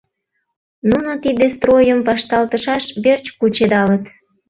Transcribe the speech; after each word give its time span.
Нуно 0.89 1.11
тиде 1.23 1.45
стройым 1.55 1.99
вашталтышаш 2.07 2.83
верч 3.03 3.25
кучедалыт. 3.39 4.03